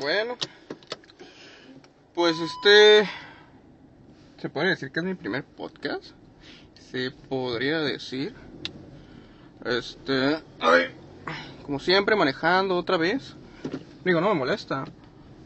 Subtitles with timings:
[0.00, 0.36] Bueno,
[2.14, 3.08] pues este.
[4.38, 6.12] ¿Se puede decir que es mi primer podcast?
[6.90, 8.34] Se podría decir.
[9.64, 10.38] Este.
[11.64, 13.36] Como siempre, manejando otra vez.
[14.04, 14.84] Digo, no me molesta.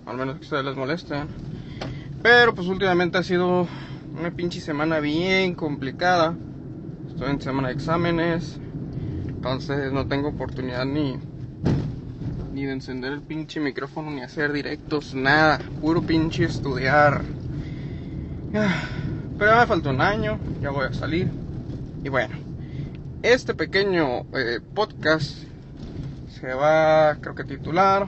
[0.07, 1.27] Al menos que ustedes les molesten.
[2.23, 3.67] Pero pues últimamente ha sido
[4.17, 6.37] una pinche semana bien complicada.
[7.09, 8.59] Estoy en semana de exámenes.
[9.27, 11.19] Entonces no tengo oportunidad ni
[12.57, 15.59] ni de encender el pinche micrófono, ni hacer directos, nada.
[15.83, 17.21] Puro pinche estudiar.
[18.51, 21.31] Pero ya me falta un año, ya voy a salir.
[22.03, 22.35] Y bueno,
[23.23, 25.37] este pequeño eh, podcast
[26.41, 28.07] se va, creo que titular.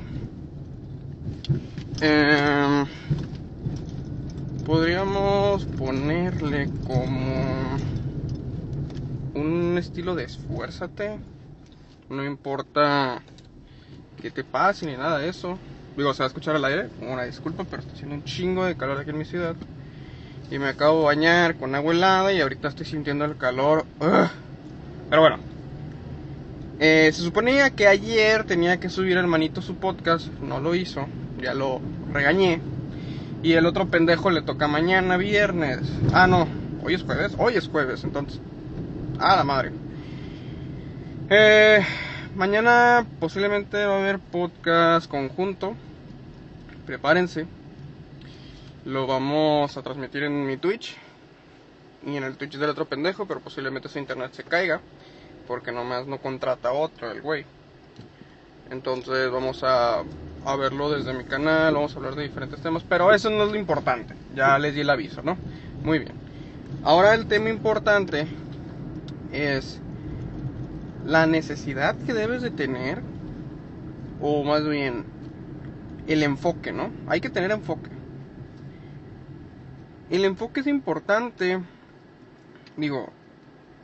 [2.01, 2.87] Em,
[4.65, 7.77] podríamos ponerle como
[9.35, 11.19] un estilo de esfuérzate.
[12.09, 13.21] No importa
[14.21, 15.59] que te pase ni nada de eso.
[15.97, 18.77] Digo, se va a escuchar al aire, una disculpa, pero está haciendo un chingo de
[18.77, 19.57] calor aquí en mi ciudad.
[20.51, 23.85] Y me acabo de bañar con agua helada y ahorita estoy sintiendo el calor.
[25.11, 25.39] Pero bueno.
[26.81, 31.07] Eh, se suponía que ayer tenía que subir hermanito su podcast, no lo hizo,
[31.43, 31.81] ya lo
[32.13, 32.61] regañé.
[33.43, 35.81] Y el otro pendejo le toca mañana, viernes.
[36.13, 36.47] Ah, no,
[36.85, 38.41] hoy es jueves, hoy es jueves, entonces.
[39.19, 39.73] Ah, la madre.
[41.31, 41.81] Eh,
[42.39, 45.75] mañana posiblemente va a haber podcast conjunto.
[46.87, 47.47] Prepárense.
[48.85, 50.97] Lo vamos a transmitir en mi Twitch
[52.07, 54.81] y en el Twitch del otro pendejo, pero posiblemente su internet se caiga
[55.49, 57.45] porque nomás no contrata otro el güey.
[58.71, 60.05] Entonces vamos a,
[60.45, 63.51] a verlo desde mi canal, vamos a hablar de diferentes temas, pero eso no es
[63.51, 64.15] lo importante.
[64.37, 65.37] Ya les di el aviso, ¿no?
[65.83, 66.13] Muy bien.
[66.85, 68.29] Ahora el tema importante
[69.33, 69.81] es
[71.09, 73.01] la necesidad que debes de tener,
[74.21, 75.05] o más bien
[76.07, 76.91] el enfoque, ¿no?
[77.07, 77.89] Hay que tener enfoque.
[80.11, 81.61] El enfoque es importante,
[82.77, 83.09] digo,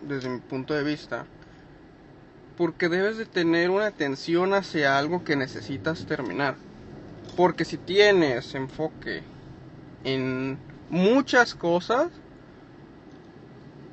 [0.07, 1.25] desde mi punto de vista,
[2.59, 6.57] porque debes de tener una atención hacia algo que necesitas terminar.
[7.37, 9.23] Porque si tienes enfoque
[10.05, 10.59] en
[10.91, 12.09] muchas cosas,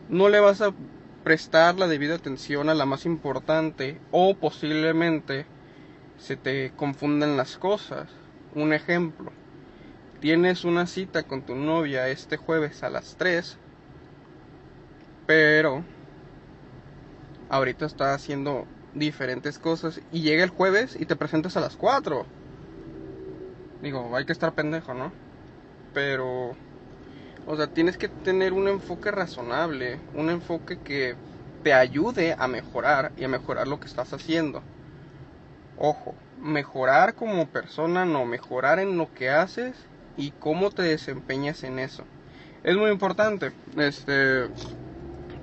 [0.09, 0.73] no le vas a
[1.23, 5.45] prestar la debida atención a la más importante o posiblemente
[6.17, 8.09] se te confunden las cosas.
[8.53, 9.31] Un ejemplo,
[10.19, 13.57] tienes una cita con tu novia este jueves a las 3,
[15.25, 15.83] pero
[17.49, 22.25] ahorita está haciendo diferentes cosas y llega el jueves y te presentas a las 4.
[23.81, 25.11] Digo, hay que estar pendejo, ¿no?
[25.93, 26.55] Pero
[27.47, 31.15] o sea, tienes que tener un enfoque razonable, un enfoque que
[31.63, 34.61] te ayude a mejorar y a mejorar lo que estás haciendo.
[35.77, 39.75] Ojo, mejorar como persona, no mejorar en lo que haces
[40.17, 42.03] y cómo te desempeñas en eso.
[42.63, 43.51] Es muy importante.
[43.77, 44.47] Este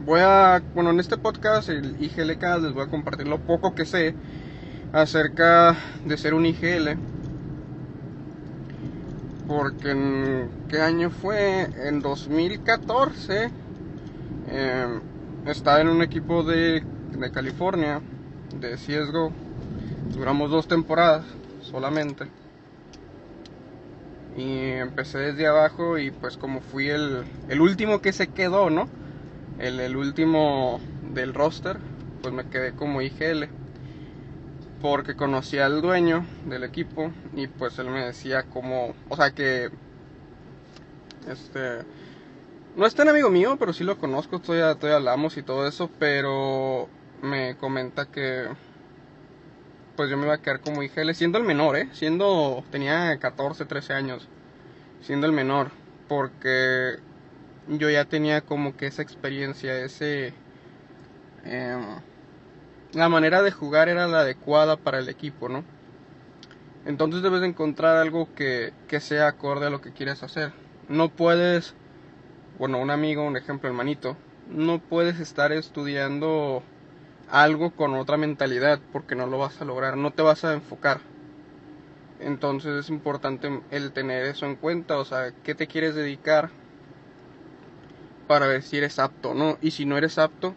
[0.01, 3.85] voy a, bueno, en este podcast el IGLK les voy a compartir lo poco que
[3.85, 4.15] sé
[4.93, 6.97] acerca de ser un IGL
[9.49, 13.51] porque en qué año fue en 2014
[14.51, 15.01] eh,
[15.47, 16.85] estaba en un equipo de,
[17.19, 18.01] de California
[18.61, 19.33] de CSGO
[20.15, 21.25] duramos dos temporadas
[21.61, 22.27] solamente.
[24.37, 28.89] Y empecé desde abajo y pues como fui el, el último que se quedó no
[29.59, 30.81] el, el último
[31.13, 31.79] del roster
[32.23, 33.49] pues me quedé como IGL
[34.81, 39.71] porque conocí al dueño del equipo y pues él me decía como, o sea que,
[41.29, 41.81] este,
[42.77, 45.91] no es tan amigo mío, pero sí lo conozco, todavía, todavía hablamos y todo eso,
[45.99, 46.89] pero
[47.23, 48.47] me comenta que,
[49.97, 51.89] pues yo me iba a quedar como IGL, siendo el menor, ¿eh?
[51.93, 54.29] Siendo, tenía 14, 13 años,
[55.03, 55.73] siendo el menor,
[56.07, 56.99] porque
[57.67, 60.33] yo ya tenía como que esa experiencia, ese...
[61.45, 61.77] Eh,
[62.93, 65.65] la manera de jugar era la adecuada para el equipo, ¿no?
[66.87, 70.53] Entonces debes encontrar algo que, que sea acorde a lo que quieres hacer.
[70.89, 71.75] No puedes,
[72.59, 74.17] bueno, un amigo, un ejemplo, hermanito,
[74.49, 76.63] no puedes estar estudiando
[77.31, 81.01] algo con otra mentalidad porque no lo vas a lograr, no te vas a enfocar.
[82.21, 86.51] Entonces es importante el tener eso en cuenta, o sea, qué te quieres dedicar
[88.27, 89.59] para ver si eres apto, ¿no?
[89.61, 90.55] Y si no eres apto,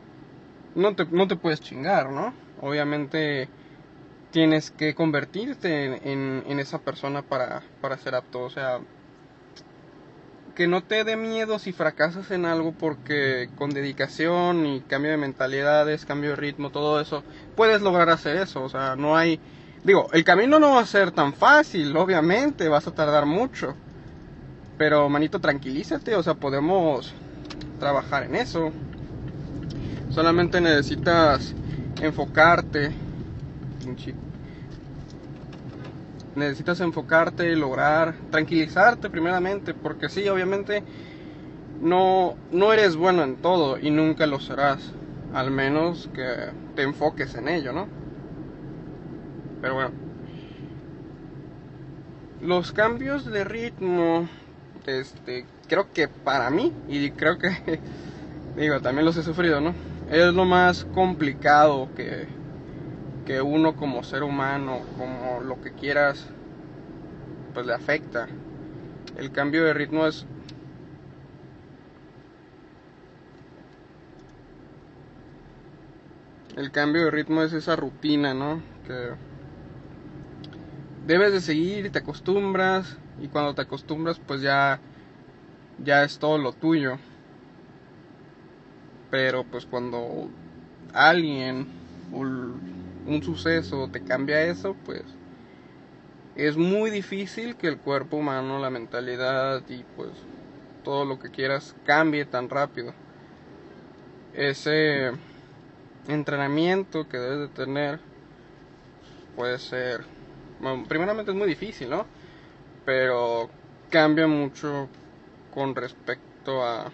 [0.75, 2.33] no te, no te puedes chingar, ¿no?
[2.61, 3.49] Obviamente
[4.31, 8.41] tienes que convertirte en, en, esa persona para, para ser apto.
[8.41, 8.79] O sea,
[10.55, 15.17] que no te dé miedo si fracasas en algo porque con dedicación y cambio de
[15.17, 17.23] mentalidades, cambio de ritmo, todo eso,
[17.55, 18.63] puedes lograr hacer eso.
[18.63, 19.39] O sea, no hay,
[19.83, 23.75] Digo, el camino no va a ser tan fácil, obviamente, vas a tardar mucho.
[24.77, 27.13] Pero, manito, tranquilízate, o sea, podemos
[27.79, 28.71] trabajar en eso.
[30.11, 31.55] Solamente necesitas
[32.01, 32.91] enfocarte.
[36.35, 40.83] Necesitas enfocarte, lograr, tranquilizarte primeramente, porque sí, obviamente
[41.81, 44.79] no, no eres bueno en todo y nunca lo serás,
[45.33, 46.25] al menos que
[46.75, 47.87] te enfoques en ello, ¿no?
[49.61, 49.91] Pero bueno.
[52.41, 54.27] Los cambios de ritmo,
[54.87, 57.51] este, creo que para mí, y creo que,
[58.57, 59.90] digo, también los he sufrido, ¿no?
[60.11, 62.27] Es lo más complicado que,
[63.25, 66.27] que uno como ser humano, como lo que quieras,
[67.53, 68.27] pues le afecta.
[69.17, 70.25] El cambio de ritmo es
[76.57, 78.61] el cambio de ritmo es esa rutina, ¿no?
[78.85, 79.13] Que
[81.07, 84.81] debes de seguir y te acostumbras y cuando te acostumbras pues ya
[85.81, 86.97] ya es todo lo tuyo.
[89.11, 90.29] Pero pues cuando
[90.93, 91.67] alguien
[92.13, 95.03] un suceso te cambia eso, pues
[96.35, 100.11] es muy difícil que el cuerpo humano, la mentalidad y pues
[100.83, 102.93] todo lo que quieras cambie tan rápido.
[104.33, 105.11] Ese
[106.07, 107.99] entrenamiento que debes de tener
[109.35, 110.01] puede ser,
[110.61, 112.05] bueno, primeramente es muy difícil, ¿no?
[112.85, 113.49] Pero
[113.89, 114.87] cambia mucho
[115.53, 116.91] con respecto a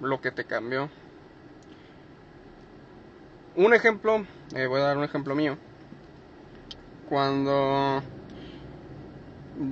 [0.00, 0.90] lo que te cambió.
[3.56, 5.58] Un ejemplo, eh, voy a dar un ejemplo mío.
[7.08, 8.02] Cuando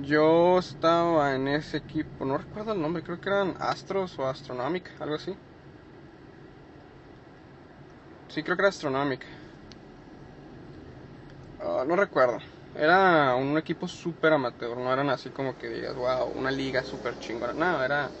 [0.01, 4.89] yo estaba en ese equipo, no recuerdo el nombre, creo que eran Astros o Astronomic,
[4.99, 5.37] algo así.
[8.29, 9.25] Sí, creo que era Astronomic.
[11.59, 12.39] Ah, no recuerdo.
[12.73, 17.17] Era un equipo súper amateur, no eran así como que digas, wow, una liga súper
[17.19, 17.53] chingona.
[17.53, 18.11] No, era,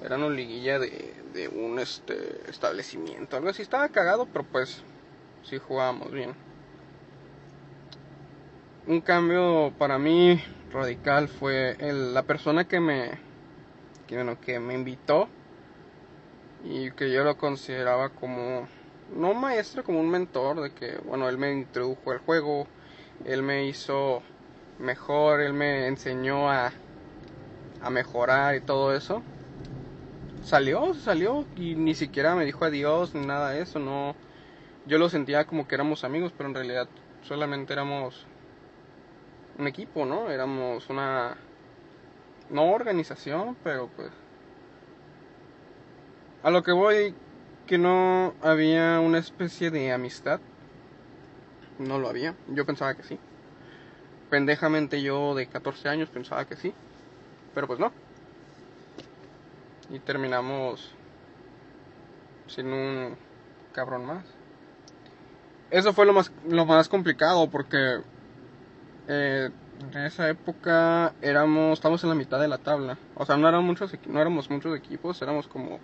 [0.00, 3.60] era una liguilla de, de un este, establecimiento, algo así.
[3.60, 4.82] Estaba cagado, pero pues
[5.42, 6.34] sí jugábamos bien.
[8.86, 10.42] Un cambio para mí
[10.72, 13.18] radical fue el, la persona que me,
[14.06, 15.28] que, bueno, que me invitó
[16.62, 18.68] y que yo lo consideraba como
[19.14, 22.66] no maestro, como un mentor, de que, bueno, él me introdujo al juego,
[23.24, 24.22] él me hizo
[24.78, 26.72] mejor, él me enseñó a,
[27.80, 29.22] a mejorar y todo eso.
[30.44, 34.14] Salió, salió y ni siquiera me dijo adiós ni nada de eso, no.
[34.86, 36.86] Yo lo sentía como que éramos amigos, pero en realidad
[37.22, 38.26] solamente éramos
[39.58, 40.30] un equipo, ¿no?
[40.30, 41.38] Éramos una
[42.50, 44.10] no organización, pero pues
[46.42, 47.14] a lo que voy
[47.66, 50.40] que no había una especie de amistad.
[51.78, 52.34] No lo había.
[52.48, 53.18] Yo pensaba que sí.
[54.28, 56.74] Pendejamente yo de 14 años pensaba que sí.
[57.54, 58.03] Pero pues no.
[59.90, 60.92] Y terminamos
[62.46, 63.16] sin un
[63.72, 64.24] cabrón más.
[65.70, 68.00] Eso fue lo más, lo más complicado porque
[69.08, 69.50] eh,
[69.92, 72.96] en esa época éramos, estábamos en la mitad de la tabla.
[73.14, 75.80] O sea, no, eran muchos, no éramos muchos equipos, éramos como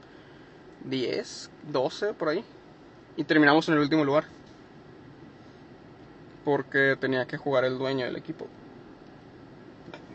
[0.85, 2.45] 10, 12 por ahí.
[3.17, 4.25] Y terminamos en el último lugar.
[6.45, 8.47] Porque tenía que jugar el dueño del equipo.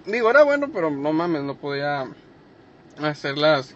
[0.05, 2.07] Digo, era bueno, pero no mames, no podía
[2.99, 3.75] hacer las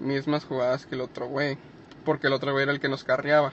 [0.00, 1.58] mismas jugadas que el otro güey.
[2.04, 3.52] Porque el otro güey era el que nos carreaba.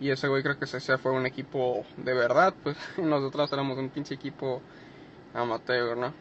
[0.00, 3.90] Y ese güey creo que se fue un equipo de verdad, pues nosotros éramos un
[3.90, 4.62] pinche equipo
[5.34, 6.14] amateur, ¿no?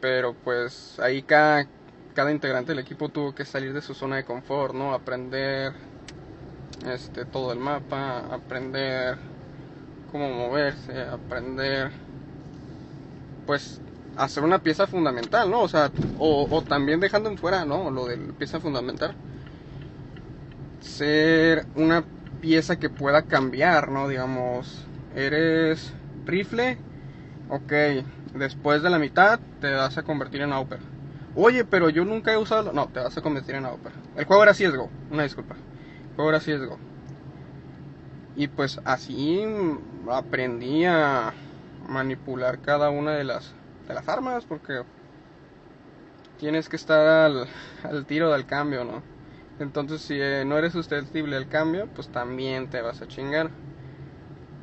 [0.00, 1.66] Pero pues ahí cada,
[2.14, 4.94] cada integrante del equipo tuvo que salir de su zona de confort, ¿no?
[4.94, 5.72] Aprender
[6.86, 9.16] este, todo el mapa, aprender
[10.12, 11.90] cómo moverse, aprender,
[13.46, 13.80] pues,
[14.16, 15.62] hacer una pieza fundamental, ¿no?
[15.62, 17.90] O sea, o, también dejando en fuera, ¿no?
[17.90, 19.14] Lo de la pieza fundamental.
[20.80, 22.04] Ser una
[22.40, 24.08] pieza que pueda cambiar, ¿no?
[24.08, 25.92] Digamos, eres
[26.24, 26.78] rifle,
[27.48, 27.72] ok,
[28.34, 30.94] después de la mitad te vas a convertir en Auper
[31.36, 32.72] Oye, pero yo nunca he usado...
[32.72, 33.86] No, te vas a convertir en AWP.
[34.16, 35.56] El juego era CSGO, una disculpa.
[36.10, 36.78] El juego era CSGO.
[38.36, 39.42] Y pues así
[40.10, 41.32] aprendí a
[41.88, 43.52] manipular cada una de las,
[43.86, 44.82] de las armas porque
[46.38, 49.02] tienes que estar al, tiro del cambio, ¿no?
[49.58, 53.50] Entonces si eh, no eres susceptible al cambio, pues también te vas a chingar.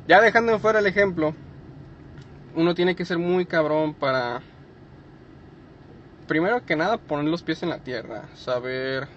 [0.06, 1.34] Ya dejando fuera el ejemplo,
[2.54, 4.42] uno tiene que ser muy cabrón para
[6.26, 9.08] primero que nada poner los pies en la tierra, saber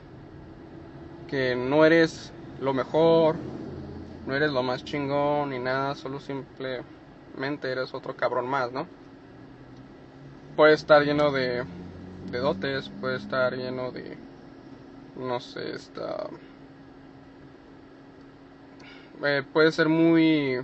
[1.28, 2.32] que no eres
[2.62, 3.36] lo mejor,
[4.26, 8.88] no eres lo más chingón ni nada, solo simplemente eres otro cabrón más, ¿no?
[10.56, 11.66] Puede estar lleno de,
[12.32, 14.18] de dotes, puede estar lleno de,
[15.18, 16.30] no sé, está...
[19.24, 20.62] Eh, puede ser muy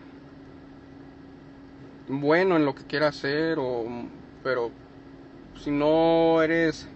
[2.07, 3.85] bueno en lo que quiera hacer, o,
[4.43, 4.71] pero
[5.59, 6.87] si no eres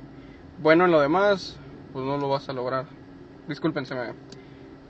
[0.61, 1.57] bueno en lo demás,
[1.91, 2.85] pues no lo vas a lograr.
[3.47, 4.13] Disculpen, se me,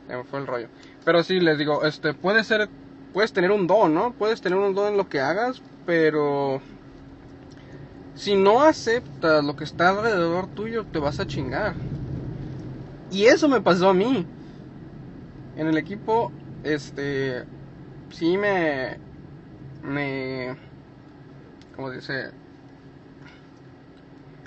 [0.08, 0.68] me fue el rollo.
[1.04, 2.70] Pero sí, les digo, este, puede ser,
[3.14, 4.14] puedes tener un don, ¿no?
[4.14, 6.62] Puedes tener un don en lo que hagas, pero
[8.16, 11.76] si no aceptas lo que está alrededor tuyo, te vas a chingar.
[13.12, 14.26] Y eso me pasó a mí.
[15.58, 16.32] En el equipo,
[16.64, 17.44] este,
[18.10, 18.98] sí me,
[19.84, 20.56] me,
[21.76, 22.32] como dice,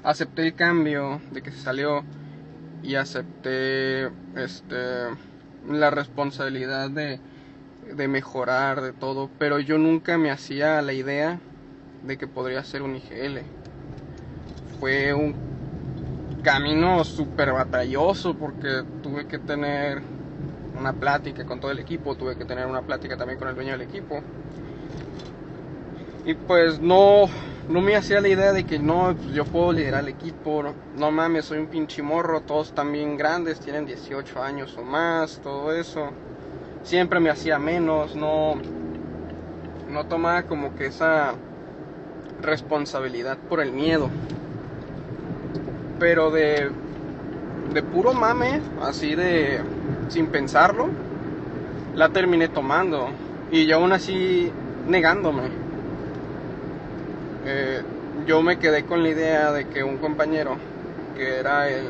[0.03, 2.05] acepté el cambio de que se salió
[2.83, 4.07] y acepté,
[4.37, 5.09] este,
[5.69, 7.21] la responsabilidad de,
[7.95, 11.39] de mejorar, de todo, pero yo nunca me hacía la idea
[12.03, 13.58] de que podría ser un IGL.
[14.81, 15.35] Fue un
[16.43, 20.03] camino súper batalloso porque tuve que tener
[20.79, 23.73] una plática con todo el equipo, tuve que tener una plática también con el dueño
[23.73, 24.21] del equipo.
[26.25, 27.27] Y pues no,
[27.69, 30.75] no me hacía la idea de que no, pues yo puedo liderar el equipo, no,
[30.97, 35.73] no mames, soy un pinche morro, todos también grandes, tienen 18 años o más, todo
[35.73, 36.11] eso.
[36.83, 38.55] Siempre me hacía menos, no,
[39.91, 41.35] no tomaba como que esa
[42.41, 44.09] responsabilidad por el miedo.
[45.99, 46.71] Pero de,
[47.75, 49.61] de puro mame, así de
[50.09, 50.89] sin pensarlo,
[51.95, 53.09] la terminé tomando.
[53.51, 54.51] Y yo aún así
[54.87, 55.43] negándome.
[57.47, 57.83] Eh,
[58.27, 60.57] yo me quedé con la idea de que un compañero,
[61.17, 61.87] que era el,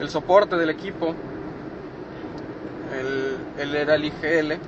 [0.00, 1.14] el soporte del equipo,
[2.98, 4.58] él, él, era el IGL,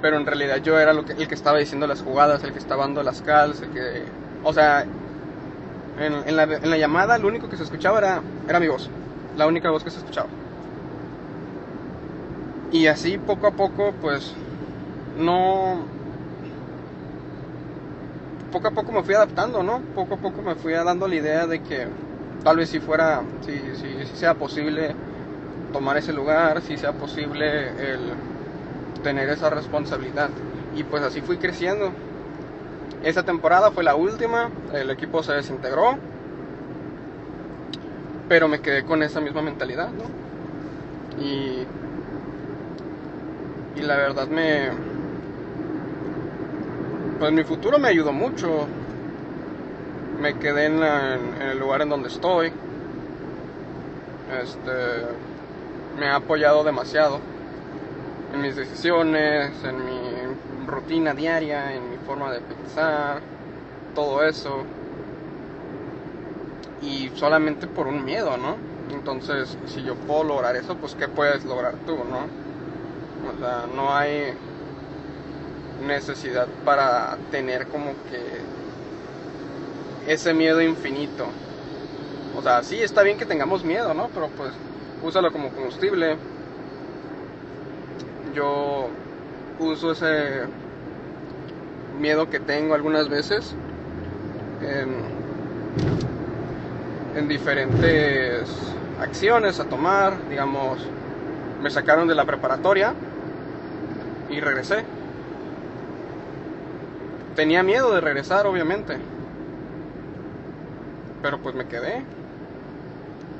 [0.00, 2.58] pero en realidad yo era lo que, el que estaba diciendo las jugadas, el que
[2.58, 4.04] estaba dando las calls, el que...
[4.44, 4.84] O sea,
[5.98, 8.88] en, en, la, en la llamada lo único que se escuchaba era, era mi voz,
[9.36, 10.28] la única voz que se escuchaba.
[12.70, 14.32] Y así poco a poco, pues,
[15.18, 15.84] no,
[18.50, 19.80] poco a poco me fui adaptando, ¿no?
[19.94, 21.88] Poco a poco me fui dando la idea de que
[22.44, 24.94] tal vez si fuera, si, si, si sea posible
[25.72, 28.00] tomar ese lugar, si sea posible el
[29.02, 30.30] tener esa responsabilidad.
[30.76, 31.92] Y pues así fui creciendo.
[33.02, 35.98] Esa temporada fue la última, el equipo se desintegró,
[38.28, 40.04] pero me quedé con esa misma mentalidad, ¿no?
[41.22, 41.66] Y,
[43.76, 44.70] y la verdad me,
[47.22, 48.66] pues mi futuro me ayudó mucho.
[50.20, 52.52] Me quedé en, la, en, el lugar en donde estoy.
[54.42, 54.70] Este,
[55.96, 57.20] me ha apoyado demasiado
[58.32, 63.20] en mis decisiones, en mi rutina diaria, en mi forma de pensar,
[63.94, 64.64] todo eso.
[66.80, 68.56] Y solamente por un miedo, ¿no?
[68.90, 72.26] Entonces, si yo puedo lograr eso, pues ¿qué puedes lograr tú, no?
[73.30, 74.34] O sea, no hay
[75.86, 78.42] necesidad para tener como que
[80.12, 81.26] ese miedo infinito.
[82.36, 84.08] O sea, sí está bien que tengamos miedo, ¿no?
[84.14, 84.52] Pero pues
[85.02, 86.16] úsalo como combustible.
[88.34, 88.88] Yo
[89.58, 90.42] uso ese
[92.00, 93.54] miedo que tengo algunas veces
[94.62, 94.94] en,
[97.16, 98.48] en diferentes
[99.00, 100.14] acciones a tomar.
[100.28, 100.78] Digamos,
[101.62, 102.94] me sacaron de la preparatoria
[104.30, 104.84] y regresé
[107.34, 108.98] Tenía miedo de regresar, obviamente.
[111.22, 112.02] Pero pues me quedé.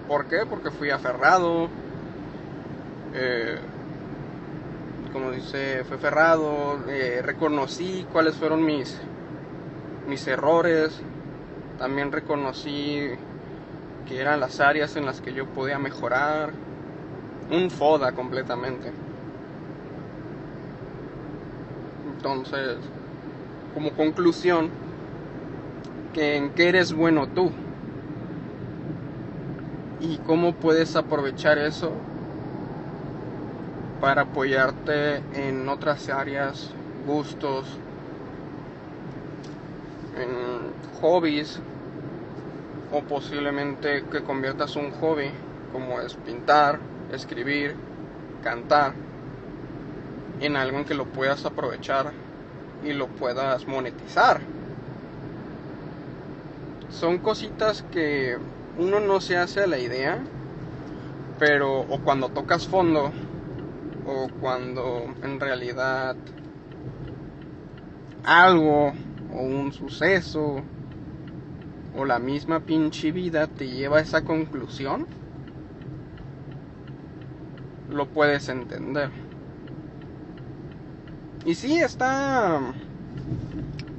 [0.09, 0.47] ¿Por qué?
[0.49, 1.69] Porque fui aferrado.
[3.15, 3.59] Eh,
[5.13, 6.79] como dice, fue aferrado.
[6.89, 8.99] Eh, reconocí cuáles fueron mis,
[10.09, 11.01] mis errores.
[11.79, 13.09] También reconocí
[14.09, 16.53] que eran las áreas en las que yo podía mejorar.
[17.51, 18.93] Un foda completamente.
[22.17, 22.79] Entonces,
[23.75, 24.71] como conclusión
[26.15, 27.51] que en qué eres bueno tú
[30.01, 31.93] y cómo puedes aprovechar eso
[34.03, 36.71] para apoyarte en otras áreas,
[37.07, 37.79] gustos,
[40.21, 41.61] en hobbies
[42.93, 45.31] o posiblemente que conviertas un hobby
[45.73, 46.81] como es pintar,
[47.13, 47.77] escribir,
[48.43, 48.95] cantar
[50.41, 52.11] en algo en que lo puedas aprovechar
[52.85, 54.41] y lo puedas monetizar.
[56.91, 58.37] Son cositas que
[58.81, 60.19] uno no se hace a la idea,
[61.39, 63.13] pero o cuando tocas fondo
[64.07, 66.17] o cuando en realidad
[68.25, 68.93] algo
[69.33, 70.63] o un suceso
[71.97, 75.07] o la misma pinche vida te lleva a esa conclusión,
[77.91, 79.11] lo puedes entender.
[81.45, 82.61] Y sí, está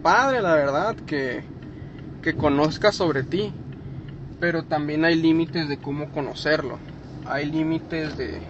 [0.01, 1.43] padre, la verdad, que,
[2.22, 3.53] que conozcas sobre ti,
[4.39, 6.79] pero también hay límites de cómo conocerlo,
[7.25, 8.41] hay límites de,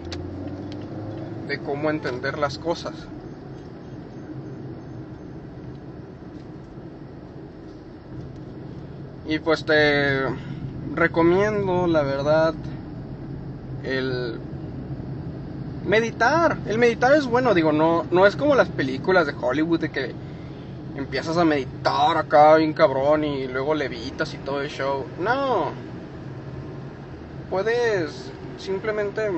[1.48, 2.94] de cómo entender las cosas.
[9.26, 10.26] Y pues te
[10.94, 12.54] recomiendo, la verdad,
[13.84, 14.38] el
[15.86, 16.58] meditar.
[16.68, 20.12] El meditar es bueno, digo, no, no es como las películas de Hollywood de que
[20.96, 25.06] empiezas a meditar acá bien cabrón y luego levitas y todo el show.
[25.20, 25.72] No.
[27.50, 29.32] Puedes simplemente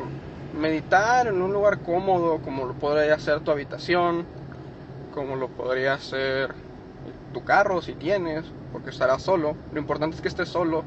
[0.55, 4.25] meditar en un lugar cómodo, como lo podría hacer tu habitación,
[5.13, 6.53] como lo podría hacer
[7.33, 9.55] tu carro si tienes, porque estarás solo.
[9.73, 10.83] Lo importante es que estés solo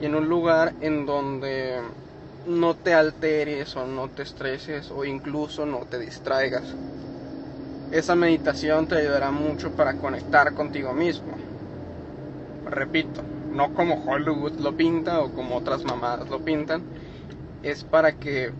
[0.00, 1.80] y en un lugar en donde
[2.46, 6.64] no te alteres o no te estreses o incluso no te distraigas.
[7.92, 11.32] Esa meditación te ayudará mucho para conectar contigo mismo.
[12.68, 16.82] Repito, no como Hollywood lo pinta o como otras mamadas lo pintan,
[17.62, 18.52] es para que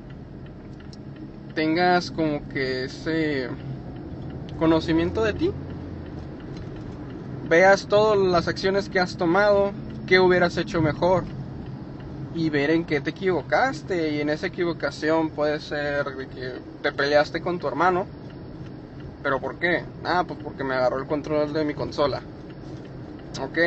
[1.55, 3.49] tengas como que ese
[4.59, 5.51] conocimiento de ti.
[7.49, 9.73] Veas todas las acciones que has tomado,
[10.07, 11.25] qué hubieras hecho mejor
[12.35, 14.11] y ver en qué te equivocaste.
[14.13, 18.07] Y en esa equivocación puede ser que te peleaste con tu hermano.
[19.23, 19.85] ¿Pero por qué?
[20.05, 22.23] Ah, pues porque me agarró el control de mi consola.
[23.41, 23.59] Ok.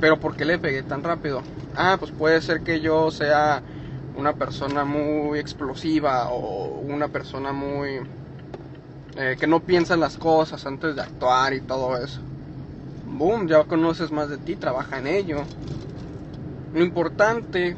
[0.00, 1.42] Pero ¿por qué le pegué tan rápido?
[1.76, 3.62] Ah, pues puede ser que yo sea
[4.16, 8.00] una persona muy explosiva o una persona muy...
[9.16, 12.20] Eh, que no piensa en las cosas antes de actuar y todo eso.
[13.06, 15.44] Boom, ya conoces más de ti, trabaja en ello.
[16.72, 17.76] Lo importante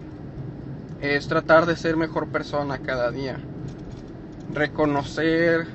[1.02, 3.38] es tratar de ser mejor persona cada día.
[4.52, 5.66] Reconocer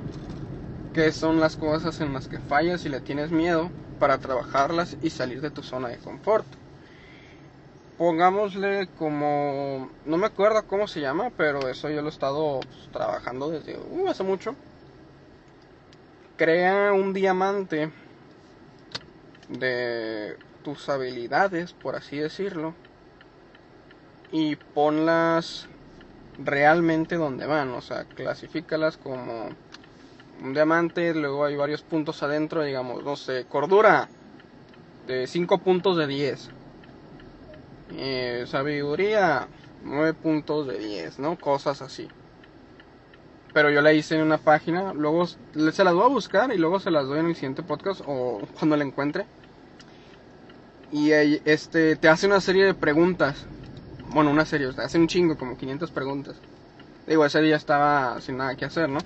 [0.93, 3.69] qué son las cosas en las que fallas y le tienes miedo
[4.00, 6.47] para trabajarlas y salir de tu zona de confort
[8.01, 12.89] pongámosle como, no me acuerdo cómo se llama, pero eso yo lo he estado pues,
[12.91, 14.55] trabajando desde uh, hace mucho.
[16.35, 17.91] Crea un diamante
[19.49, 22.73] de tus habilidades, por así decirlo,
[24.31, 25.67] y ponlas
[26.39, 29.49] realmente donde van, o sea, clasifícalas como
[30.41, 34.09] un diamante, luego hay varios puntos adentro, digamos, no sé, cordura
[35.05, 36.61] de 5 puntos de 10
[37.97, 39.47] eh, sabiduría
[39.84, 41.38] 9 puntos de 10, ¿no?
[41.38, 42.08] Cosas así.
[43.54, 46.80] Pero yo la hice en una página, luego se las voy a buscar y luego
[46.80, 49.25] se las doy en el siguiente podcast o cuando la encuentre.
[50.91, 53.45] Y este te hace una serie de preguntas.
[54.13, 56.36] Bueno, una serie, te hace un chingo, como 500 preguntas.
[57.08, 58.99] Digo, ese día estaba sin nada que hacer, ¿no?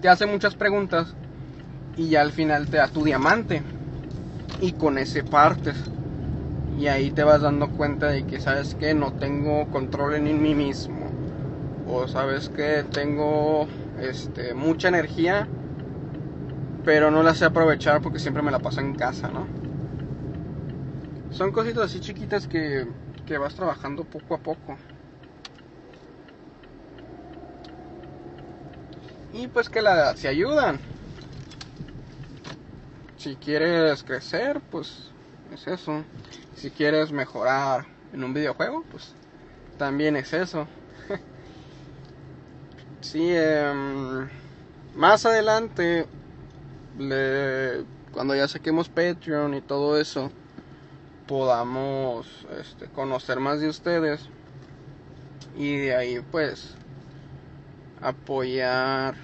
[0.00, 1.14] Te hace muchas preguntas
[1.96, 3.62] y ya al final te da tu diamante.
[4.60, 5.76] Y con ese partes
[6.78, 10.54] y ahí te vas dando cuenta de que sabes que no tengo control en mí
[10.54, 11.10] mismo.
[11.86, 13.66] O sabes que tengo
[14.00, 15.46] este mucha energía
[16.84, 19.46] pero no la sé aprovechar porque siempre me la paso en casa no
[21.32, 22.86] son cositas así chiquitas que,
[23.26, 24.76] que vas trabajando poco a poco.
[29.32, 30.78] Y pues que la se ayudan.
[33.16, 35.10] Si quieres crecer pues
[35.52, 36.04] es eso
[36.62, 39.14] si quieres mejorar en un videojuego, pues
[39.78, 40.68] también es eso.
[43.00, 44.28] sí, em,
[44.94, 46.06] más adelante,
[48.12, 50.30] cuando ya saquemos Patreon y todo eso,
[51.26, 52.28] podamos
[52.60, 54.28] este, conocer más de ustedes
[55.56, 56.76] y de ahí pues
[58.00, 59.16] apoyar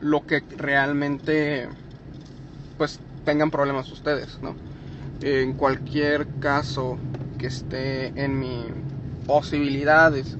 [0.00, 1.68] lo que realmente
[2.78, 4.67] pues tengan problemas ustedes, ¿no?
[5.20, 6.98] En cualquier caso
[7.38, 8.66] que esté en mis
[9.26, 10.36] posibilidades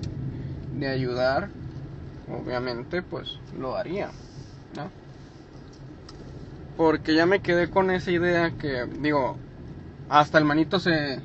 [0.78, 1.48] de ayudar,
[2.30, 4.10] obviamente pues lo haría,
[4.76, 4.90] ¿no?
[6.76, 9.36] Porque ya me quedé con esa idea que, digo,
[10.08, 11.18] hasta el manito se,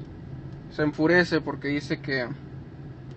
[0.75, 2.27] se enfurece porque dice que,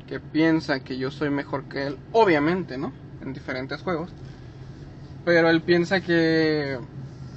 [0.06, 2.92] que piensa que yo soy mejor que él, obviamente, ¿no?
[3.22, 4.10] En diferentes juegos.
[5.24, 6.78] Pero él piensa que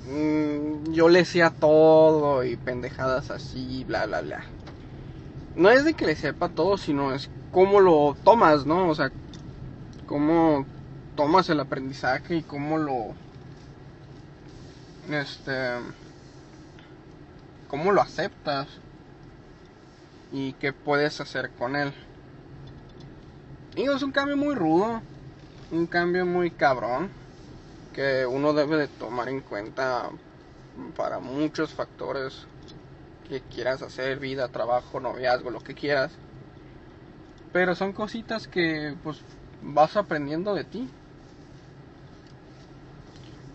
[0.09, 4.43] Mm, yo le decía todo y pendejadas así, bla, bla, bla.
[5.55, 8.89] No es de que le sepa todo, sino es cómo lo tomas, ¿no?
[8.89, 9.11] O sea,
[10.07, 10.65] cómo
[11.15, 13.13] tomas el aprendizaje y cómo lo
[15.11, 15.51] este
[17.67, 18.67] cómo lo aceptas
[20.31, 21.93] y qué puedes hacer con él.
[23.75, 25.03] Y es un cambio muy rudo,
[25.71, 27.11] un cambio muy cabrón
[27.99, 30.09] que uno debe de tomar en cuenta
[30.95, 32.45] para muchos factores
[33.27, 36.13] que quieras hacer, vida, trabajo, noviazgo, lo que quieras.
[37.51, 39.19] Pero son cositas que pues
[39.61, 40.89] vas aprendiendo de ti.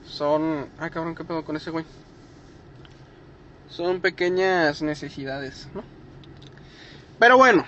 [0.05, 0.69] Son...
[0.79, 1.87] Ah, cabrón, ¿qué pedo con ese güey?
[3.71, 5.83] Son pequeñas necesidades, ¿no?
[7.19, 7.65] Pero bueno,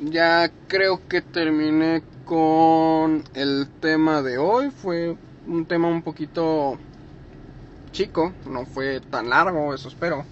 [0.00, 4.70] ya creo que terminé con el tema de hoy.
[4.70, 6.78] Fue un tema un poquito
[7.92, 10.24] chico, no fue tan largo, eso espero.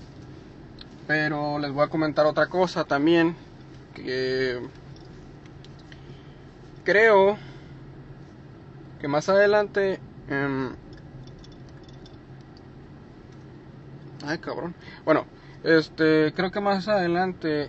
[1.06, 3.36] Pero les voy a comentar otra cosa también
[3.94, 4.60] que
[6.84, 7.36] creo
[9.00, 10.72] que más adelante em,
[14.24, 15.26] ay cabrón bueno
[15.62, 17.68] este creo que más adelante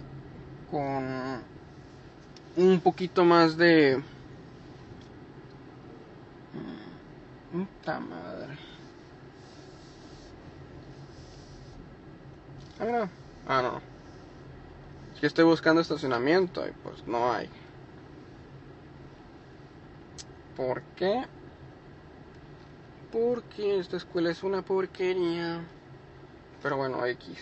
[0.71, 1.41] con
[2.55, 4.01] un poquito más de
[7.53, 8.57] puta madre
[12.79, 13.09] ah no
[13.47, 13.81] ah no
[15.15, 17.49] es estoy buscando estacionamiento y pues no hay
[20.55, 21.23] ¿Por qué?
[23.11, 25.61] Porque esta escuela es una porquería.
[26.61, 27.39] Pero bueno, X.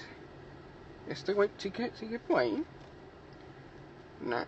[1.10, 2.64] Este güey sigue, sigue por ahí.
[4.22, 4.46] No.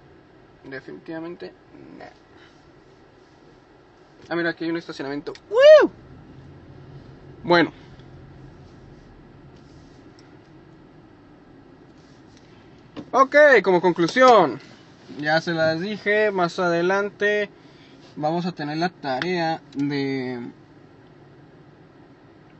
[0.63, 1.53] Definitivamente
[1.97, 2.22] no.
[4.29, 5.33] Ah, mira, aquí hay un estacionamiento.
[5.49, 5.91] ¡Woo!
[7.43, 7.71] Bueno.
[13.11, 14.59] Ok, como conclusión.
[15.19, 17.49] Ya se las dije, más adelante
[18.15, 20.39] vamos a tener la tarea de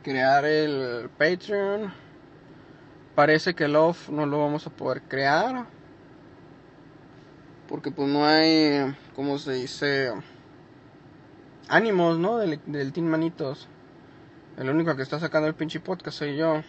[0.02, 1.92] crear el Patreon.
[3.14, 5.66] Parece que Love no lo vamos a poder crear.
[7.68, 10.12] Porque pues no hay, ¿cómo se dice?
[11.68, 12.38] Ánimos, ¿no?
[12.38, 13.68] Del, del Team Manitos.
[14.56, 16.62] El único que está sacando el pinche podcast soy yo.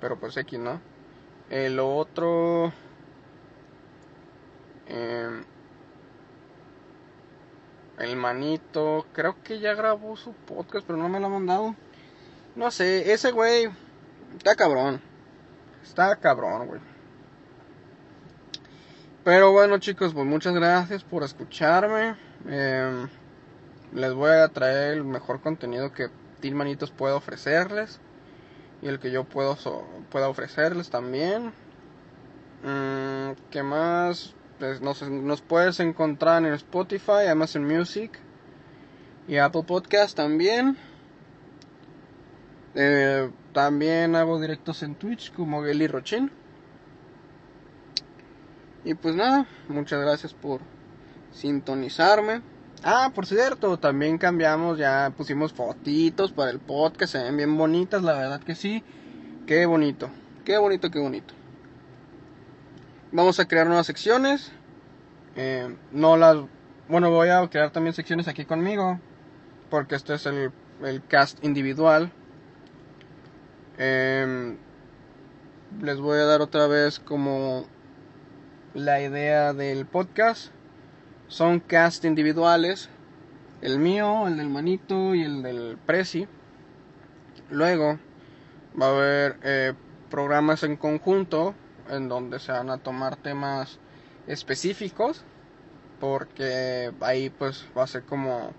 [0.00, 0.80] Pero pues X, ¿no?
[1.50, 2.72] El otro...
[4.88, 5.42] Eh,
[7.98, 11.74] el manito, creo que ya grabó su podcast, pero no me lo ha mandado.
[12.54, 13.68] No sé, ese güey
[14.36, 15.00] está cabrón.
[15.82, 16.80] Está cabrón, güey.
[19.24, 22.16] Pero bueno, chicos, pues muchas gracias por escucharme.
[22.48, 23.08] Em,
[23.92, 26.08] les voy a traer el mejor contenido que
[26.40, 28.00] Team Manitos pueda ofrecerles.
[28.82, 29.56] Y el que yo puedo
[30.10, 31.52] pueda ofrecerles también.
[32.62, 34.34] Mm, ¿Qué más?
[34.58, 38.18] Pues, nos, puedes encontrar en Spotify, Amazon Music
[39.28, 40.76] y Apple Podcast también.
[42.74, 46.30] Eh, también hago directos en Twitch como Geli Rochin.
[48.84, 50.60] Y pues nada, muchas gracias por
[51.36, 52.42] sintonizarme.
[52.82, 58.02] Ah, por cierto, también cambiamos, ya pusimos fotitos para el podcast, se ven bien bonitas,
[58.02, 58.82] la verdad que sí.
[59.46, 60.10] Qué bonito,
[60.44, 61.34] qué bonito, qué bonito.
[63.12, 64.52] Vamos a crear nuevas secciones.
[65.36, 66.36] Eh, no las.
[66.88, 69.00] Bueno, voy a crear también secciones aquí conmigo.
[69.70, 70.52] Porque este es el,
[71.08, 72.12] cast individual.
[73.78, 74.56] Em,
[75.80, 77.66] les voy a dar otra vez como
[78.74, 80.50] la idea del podcast.
[81.28, 82.88] Son cast individuales.
[83.62, 86.28] El mío, el del manito y el del presi.
[87.50, 87.98] Luego
[88.80, 89.72] va a haber eh,
[90.10, 91.54] programas en conjunto
[91.88, 93.78] en donde se van a tomar temas
[94.26, 95.24] específicos
[96.00, 98.52] porque ahí pues va a ser como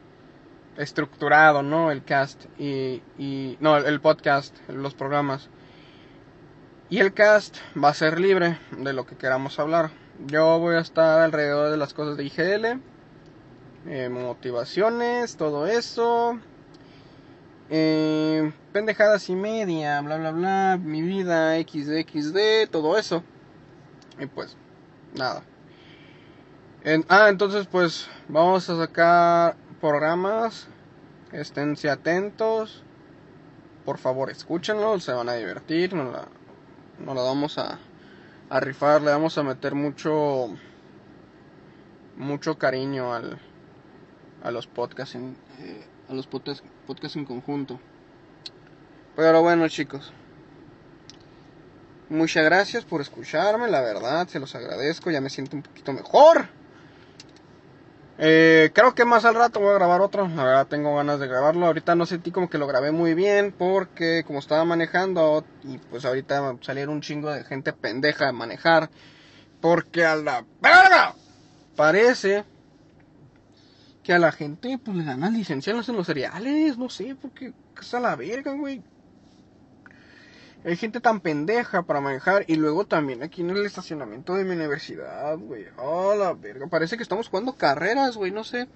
[0.77, 5.49] estructurado no el cast y, y no el podcast los programas
[6.89, 9.91] y el cast va a ser libre de lo que queramos hablar
[10.25, 12.81] yo voy a estar alrededor de las cosas de IGL
[13.87, 16.39] eh, motivaciones todo eso
[17.69, 23.23] eh, pendejadas y media, bla bla bla, mi vida, XD, todo eso.
[24.19, 24.55] Y pues,
[25.13, 25.43] nada.
[27.09, 30.67] ah, entonces pues vamos a sacar programas.
[31.33, 32.83] Esténse atentos.
[33.83, 35.93] Por favor, escúchenlo, se van a divertir.
[35.93, 36.27] Nos la,
[36.99, 37.79] nos la vamos a,
[38.49, 40.49] a rifar, le vamos a meter mucho
[42.15, 43.39] mucho cariño al,
[44.43, 45.15] a los podcasts.
[45.15, 47.79] En, eh, a los podcasts, en conjunto.
[49.15, 50.13] Pero bueno chicos,
[52.09, 56.47] muchas gracias por escucharme, la verdad, se los agradezco, ya me siento un poquito mejor.
[58.19, 60.27] Eh, creo que más al rato voy a grabar otro.
[60.27, 61.67] La verdad tengo ganas de grabarlo.
[61.67, 66.05] Ahorita no sentí como que lo grabé muy bien porque como estaba manejando y pues
[66.05, 68.89] ahorita salieron un chingo de gente pendeja de manejar.
[69.61, 71.15] Porque a la verga
[71.75, 72.43] parece
[74.03, 76.77] que a la gente pues le dan las licencias en los cereales.
[76.77, 78.81] No sé, porque es a la verga, güey.
[80.67, 82.43] Hay gente tan pendeja para manejar.
[82.47, 85.65] Y luego también aquí en el estacionamiento de mi universidad, güey.
[85.77, 86.67] Oh, la verga.
[86.67, 88.31] Parece que estamos jugando carreras, güey.
[88.31, 88.67] No sé.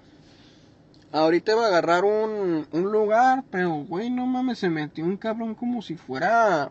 [1.12, 5.54] Ahorita iba a agarrar un, un lugar, pero, güey, no mames, se metió un cabrón
[5.54, 6.70] como si fuera,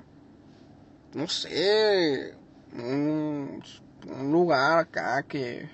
[1.14, 2.34] no sé,
[2.74, 3.62] un,
[4.08, 5.70] un lugar acá que,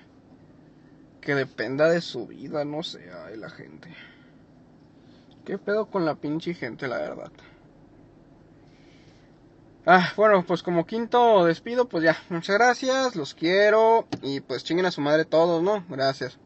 [1.22, 3.88] que dependa de su vida, no sé, ay, la gente.
[5.46, 7.32] ¿Qué pedo con la pinche gente, la verdad?
[9.90, 14.84] Ah, bueno, pues como quinto despido, pues ya, muchas gracias, los quiero y pues chinguen
[14.84, 15.82] a su madre todos, ¿no?
[15.88, 16.38] Gracias.